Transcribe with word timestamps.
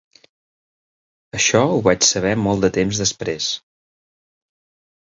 Això 1.39 1.61
ho 1.75 1.77
vaig 1.89 2.09
saber 2.13 2.33
molt 2.47 2.67
de 2.67 2.73
temps 2.81 3.05
després. 3.05 3.53